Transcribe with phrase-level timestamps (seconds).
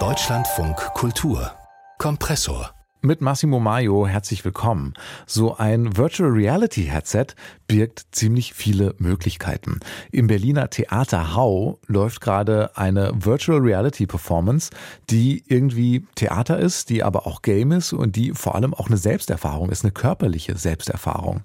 [0.00, 1.52] Deutschlandfunk Kultur
[1.98, 4.94] Kompressor mit Massimo Maio herzlich willkommen.
[5.26, 7.26] So ein Virtual Reality Headset
[7.66, 9.80] birgt ziemlich viele Möglichkeiten.
[10.10, 14.70] Im Berliner Theater Hau läuft gerade eine Virtual Reality Performance,
[15.10, 18.96] die irgendwie Theater ist, die aber auch Game ist und die vor allem auch eine
[18.96, 21.42] Selbsterfahrung ist, eine körperliche Selbsterfahrung.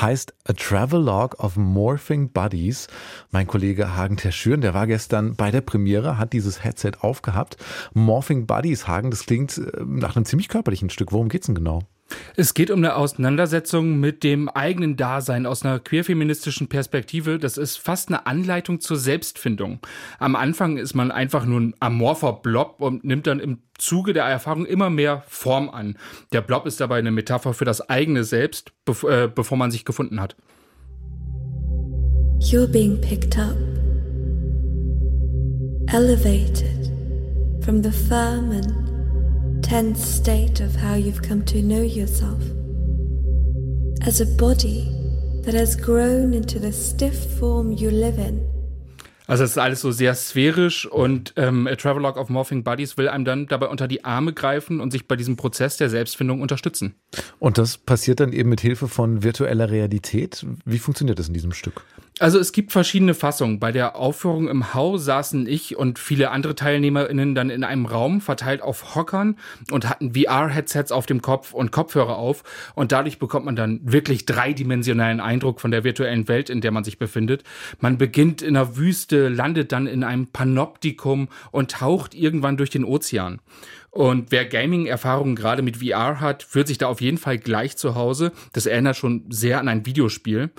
[0.00, 2.88] Heißt A Travelogue of Morphing Bodies.
[3.30, 7.56] Mein Kollege Hagen Terschüren, der war gestern bei der Premiere, hat dieses Headset aufgehabt.
[7.94, 11.12] Morphing Bodies, Hagen, das klingt äh, nach einem ziemlich körperlichen Stück.
[11.12, 11.82] Worum geht's denn genau?
[12.36, 17.38] Es geht um eine Auseinandersetzung mit dem eigenen Dasein aus einer queerfeministischen Perspektive.
[17.38, 19.80] Das ist fast eine Anleitung zur Selbstfindung.
[20.18, 24.24] Am Anfang ist man einfach nur ein amorpher Blob und nimmt dann im Zuge der
[24.24, 25.96] Erfahrung immer mehr Form an.
[26.32, 30.20] Der Blob ist dabei eine Metapher für das eigene Selbst, äh, bevor man sich gefunden
[30.20, 30.36] hat.
[32.40, 33.56] You're being picked up,
[35.92, 36.92] elevated
[37.64, 38.87] from the firm and
[39.68, 42.40] tense state of how you've come to know yourself
[44.06, 44.88] as a body
[45.44, 48.40] that has grown into the stiff form you live in.
[49.26, 53.10] Also es ist alles so sehr sphärisch und ähm, A Travelogue of Morphing Bodies will
[53.10, 56.94] einem dann dabei unter die Arme greifen und sich bei diesem Prozess der Selbstfindung unterstützen.
[57.38, 60.46] Und das passiert dann eben mit Hilfe von virtueller Realität.
[60.64, 61.82] Wie funktioniert das in diesem Stück?
[62.20, 63.60] Also es gibt verschiedene Fassungen.
[63.60, 68.20] Bei der Aufführung im Haus saßen ich und viele andere TeilnehmerInnen dann in einem Raum
[68.20, 69.36] verteilt auf Hockern
[69.70, 72.42] und hatten VR-Headsets auf dem Kopf und Kopfhörer auf.
[72.74, 76.82] Und dadurch bekommt man dann wirklich dreidimensionalen Eindruck von der virtuellen Welt, in der man
[76.82, 77.44] sich befindet.
[77.78, 82.84] Man beginnt in einer Wüste, landet dann in einem Panoptikum und taucht irgendwann durch den
[82.84, 83.40] Ozean.
[83.98, 87.96] Und wer Gaming-Erfahrungen gerade mit VR hat, fühlt sich da auf jeden Fall gleich zu
[87.96, 88.30] Hause.
[88.52, 90.52] Das erinnert schon sehr an ein Videospiel.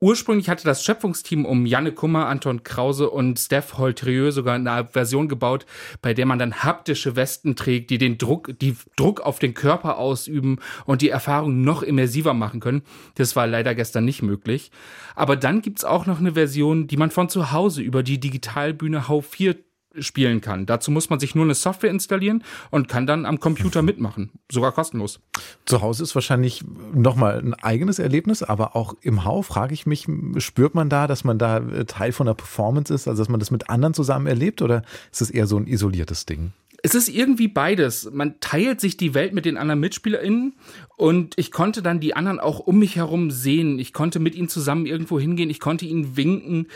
[0.00, 5.26] Ursprünglich hatte das Schöpfungsteam um Janne Kummer, Anton Krause und Steph Holtrieux sogar eine Version
[5.26, 5.66] gebaut,
[6.00, 9.98] bei der man dann haptische Westen trägt, die den Druck, die Druck auf den Körper
[9.98, 12.82] ausüben und die Erfahrung noch immersiver machen können.
[13.16, 14.70] Das war leider gestern nicht möglich.
[15.16, 19.08] Aber dann gibt's auch noch eine Version, die man von zu Hause über die Digitalbühne
[19.08, 19.56] H4
[19.98, 20.66] spielen kann.
[20.66, 24.72] Dazu muss man sich nur eine Software installieren und kann dann am Computer mitmachen, sogar
[24.72, 25.20] kostenlos.
[25.64, 26.64] Zu Hause ist wahrscheinlich
[26.94, 30.06] nochmal ein eigenes Erlebnis, aber auch im Hau frage ich mich,
[30.38, 33.50] spürt man da, dass man da Teil von der Performance ist, also dass man das
[33.50, 36.52] mit anderen zusammen erlebt oder ist es eher so ein isoliertes Ding?
[36.86, 38.08] Es ist irgendwie beides.
[38.12, 40.54] Man teilt sich die Welt mit den anderen MitspielerInnen
[40.94, 43.80] und ich konnte dann die anderen auch um mich herum sehen.
[43.80, 46.68] Ich konnte mit ihnen zusammen irgendwo hingehen, ich konnte ihnen winken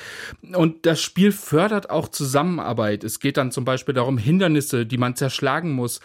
[0.52, 3.04] und das Spiel fördert auch Zusammenarbeit.
[3.04, 6.00] Es geht dann zum Beispiel darum, Hindernisse, die man zerschlagen muss,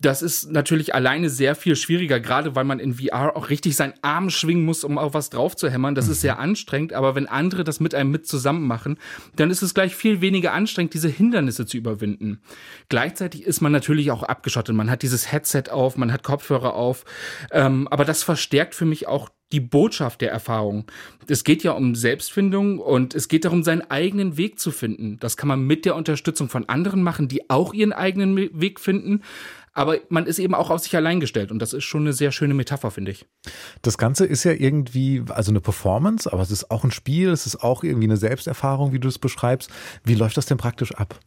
[0.00, 3.92] das ist natürlich alleine sehr viel schwieriger, gerade weil man in VR auch richtig seinen
[4.00, 5.94] Arm schwingen muss, um auf was drauf zu hämmern.
[5.94, 6.12] Das mhm.
[6.12, 8.98] ist sehr anstrengend, aber wenn andere das mit einem mit zusammen machen,
[9.36, 12.40] dann ist es gleich viel weniger anstrengend, diese Hindernisse zu überwinden.
[12.88, 14.74] Gleichzeitig ist man natürlich auch abgeschottet.
[14.74, 17.04] Man hat dieses Headset auf, man hat Kopfhörer auf,
[17.52, 20.84] ähm, aber das verstärkt für mich auch die Botschaft der Erfahrung.
[21.26, 25.18] Es geht ja um Selbstfindung und es geht darum, seinen eigenen Weg zu finden.
[25.18, 29.22] Das kann man mit der Unterstützung von anderen machen, die auch ihren eigenen Weg finden.
[29.72, 32.32] Aber man ist eben auch auf sich allein gestellt und das ist schon eine sehr
[32.32, 33.26] schöne Metapher, finde ich.
[33.82, 37.46] Das Ganze ist ja irgendwie, also eine Performance, aber es ist auch ein Spiel, es
[37.46, 39.70] ist auch irgendwie eine Selbsterfahrung, wie du es beschreibst.
[40.04, 41.20] Wie läuft das denn praktisch ab?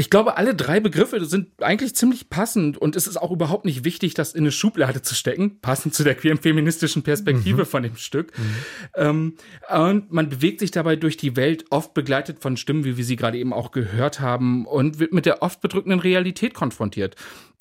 [0.00, 3.84] Ich glaube, alle drei Begriffe sind eigentlich ziemlich passend und es ist auch überhaupt nicht
[3.84, 7.66] wichtig, das in eine Schublade zu stecken, passend zu der queeren feministischen Perspektive mhm.
[7.66, 8.32] von dem Stück.
[8.38, 8.54] Mhm.
[8.94, 9.34] Ähm,
[9.76, 13.16] und man bewegt sich dabei durch die Welt, oft begleitet von Stimmen, wie wir sie
[13.16, 17.16] gerade eben auch gehört haben, und wird mit der oft bedrückenden Realität konfrontiert.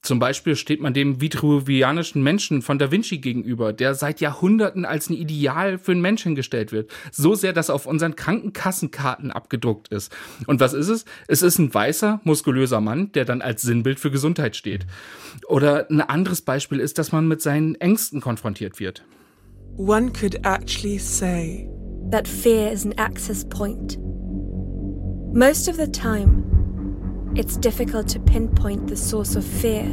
[0.08, 5.10] Zum Beispiel steht man dem vitruvianischen Menschen von Da Vinci gegenüber, der seit Jahrhunderten als
[5.10, 6.90] ein Ideal für einen Menschen gestellt wird.
[7.12, 10.16] So sehr, dass auf unseren Krankenkassenkarten abgedruckt ist.
[10.46, 11.04] Und was ist es?
[11.28, 14.88] Es ist ein weißer, muskulöser Mann, der dann als Sinnbild für Gesundheit steht.
[15.50, 19.04] Oder ein anderes Beispiel ist, dass man mit seinen Ängsten konfrontiert wird.
[19.76, 21.68] One could actually say
[22.12, 24.00] that fear is an access point.
[25.34, 26.46] Most of the time,
[27.38, 29.86] it's difficult to pinpoint the source of fear.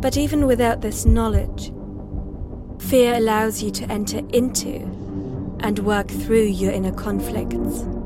[0.00, 1.72] But even without this knowledge,
[2.80, 4.80] fear allows you to enter into
[5.60, 7.97] and work through your inner conflicts.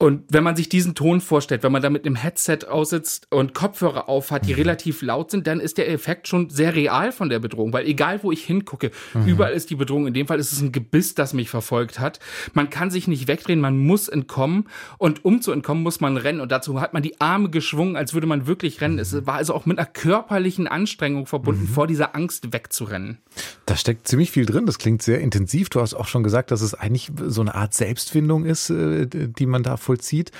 [0.00, 3.52] Und wenn man sich diesen Ton vorstellt, wenn man da mit einem Headset aussitzt und
[3.52, 4.60] Kopfhörer auf hat, die mhm.
[4.60, 8.22] relativ laut sind, dann ist der Effekt schon sehr real von der Bedrohung, weil egal
[8.22, 9.26] wo ich hingucke, mhm.
[9.26, 10.06] überall ist die Bedrohung.
[10.06, 12.20] In dem Fall ist es ein Gebiss, das mich verfolgt hat.
[12.54, 14.68] Man kann sich nicht wegdrehen, man muss entkommen
[14.98, 18.14] und um zu entkommen muss man rennen und dazu hat man die Arme geschwungen, als
[18.14, 19.00] würde man wirklich rennen.
[19.00, 21.68] Es war also auch mit einer körperlichen Anstrengung verbunden, mhm.
[21.68, 23.18] vor dieser Angst wegzurennen.
[23.66, 24.64] Da steckt ziemlich viel drin.
[24.64, 25.70] Das klingt sehr intensiv.
[25.70, 29.46] Du hast auch schon gesagt, dass es eigentlich so eine Art Selbstfindung ist, äh, die
[29.46, 30.30] man da vollzieht.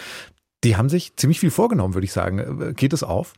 [0.64, 2.74] Die haben sich ziemlich viel vorgenommen, würde ich sagen.
[2.74, 3.32] Geht es auf?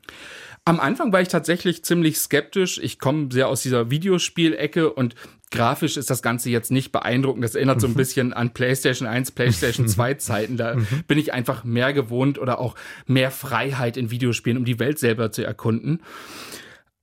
[0.65, 2.79] Am Anfang war ich tatsächlich ziemlich skeptisch.
[2.83, 5.15] Ich komme sehr aus dieser Videospielecke und
[5.51, 7.45] grafisch ist das Ganze jetzt nicht beeindruckend.
[7.45, 7.97] Das erinnert so ein mhm.
[7.97, 10.57] bisschen an PlayStation 1, PlayStation 2 Zeiten.
[10.57, 10.87] Da mhm.
[11.07, 12.75] bin ich einfach mehr gewohnt oder auch
[13.07, 16.01] mehr Freiheit in Videospielen, um die Welt selber zu erkunden.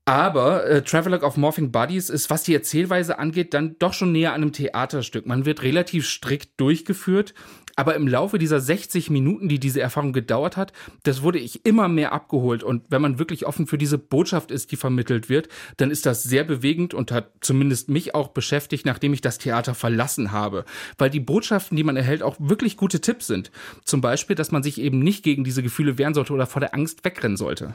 [0.08, 4.32] Aber äh, Travelogue of Morphing Bodies ist, was die Erzählweise angeht, dann doch schon näher
[4.32, 5.26] an einem Theaterstück.
[5.26, 7.34] Man wird relativ strikt durchgeführt,
[7.76, 10.72] aber im Laufe dieser 60 Minuten, die diese Erfahrung gedauert hat,
[11.04, 12.64] das wurde ich immer mehr abgeholt.
[12.64, 16.24] Und wenn man wirklich offen für diese Botschaft ist, die vermittelt wird, dann ist das
[16.24, 20.64] sehr bewegend und hat zumindest mich auch beschäftigt, nachdem ich das Theater verlassen habe.
[20.98, 23.52] Weil die Botschaften, die man erhält, auch wirklich gute Tipps sind.
[23.84, 26.74] Zum Beispiel, dass man sich eben nicht gegen diese Gefühle wehren sollte oder vor der
[26.74, 27.74] Angst wegrennen sollte.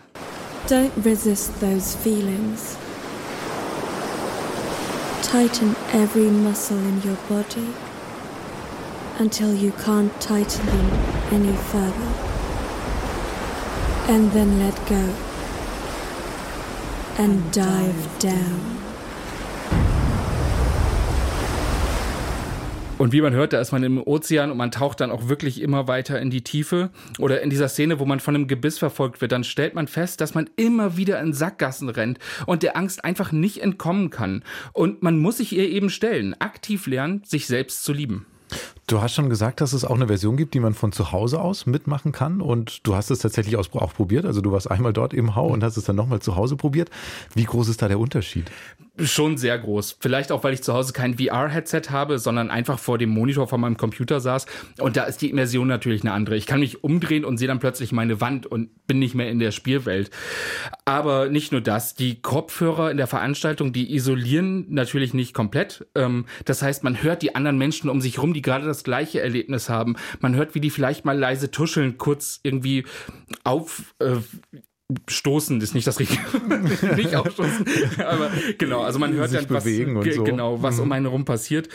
[0.69, 2.77] Don't resist those feelings.
[5.23, 7.75] Tighten every muscle in your body
[9.19, 10.91] until you can't tighten them
[11.33, 12.13] any further.
[14.09, 15.15] And then let go
[17.19, 18.92] and dive down.
[23.03, 25.61] Und wie man hört, da ist man im Ozean und man taucht dann auch wirklich
[25.61, 26.91] immer weiter in die Tiefe.
[27.19, 30.21] Oder in dieser Szene, wo man von einem Gebiss verfolgt wird, dann stellt man fest,
[30.21, 34.45] dass man immer wieder in Sackgassen rennt und der Angst einfach nicht entkommen kann.
[34.73, 38.25] Und man muss sich ihr eben stellen, aktiv lernen, sich selbst zu lieben.
[38.87, 41.41] Du hast schon gesagt, dass es auch eine Version gibt, die man von zu Hause
[41.41, 42.41] aus mitmachen kann.
[42.41, 44.27] Und du hast es tatsächlich auch probiert.
[44.27, 46.89] Also du warst einmal dort im Hau und hast es dann nochmal zu Hause probiert.
[47.35, 48.49] Wie groß ist da der Unterschied?
[49.01, 49.97] Schon sehr groß.
[50.01, 53.59] Vielleicht auch, weil ich zu Hause kein VR-Headset habe, sondern einfach vor dem Monitor von
[53.59, 54.45] meinem Computer saß.
[54.81, 56.37] Und da ist die Immersion natürlich eine andere.
[56.37, 59.39] Ich kann mich umdrehen und sehe dann plötzlich meine Wand und bin nicht mehr in
[59.39, 60.11] der Spielwelt.
[60.85, 61.95] Aber nicht nur das.
[61.95, 65.87] Die Kopfhörer in der Veranstaltung, die isolieren natürlich nicht komplett.
[65.95, 69.23] Ähm, das heißt, man hört die anderen Menschen um sich rum, die gerade das gleiche
[69.23, 69.97] Erlebnis haben.
[70.21, 72.85] Man hört, wie die vielleicht mal leise tuscheln, kurz irgendwie
[73.43, 74.17] auf, äh,
[75.09, 76.23] stoßen ist nicht das richtige,
[76.97, 77.65] nicht aufstoßen,
[78.07, 80.25] aber genau, also man hört sich dann was, so.
[80.25, 80.83] genau, was mhm.
[80.83, 81.69] um einen herum passiert.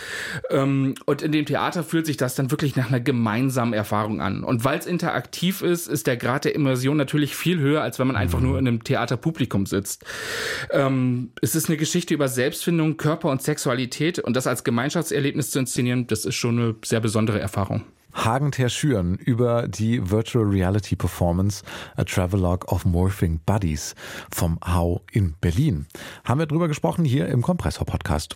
[0.49, 4.43] Ähm, und in dem Theater fühlt sich das dann wirklich nach einer gemeinsamen Erfahrung an.
[4.43, 8.07] Und weil es interaktiv ist, ist der Grad der Immersion natürlich viel höher, als wenn
[8.07, 8.47] man einfach mhm.
[8.47, 10.05] nur in einem Theaterpublikum sitzt.
[10.71, 15.59] Ähm, es ist eine Geschichte über Selbstfindung, Körper und Sexualität und das als Gemeinschaftserlebnis zu
[15.59, 17.83] inszenieren, das ist schon eine sehr besondere Erfahrung.
[18.17, 21.63] Hagen Terschüren über die Virtual Reality Performance
[21.95, 23.95] A Travelogue of Morphing Buddies
[24.31, 25.85] vom HAU in Berlin.
[26.25, 28.35] Haben wir drüber gesprochen hier im Kompressor Podcast.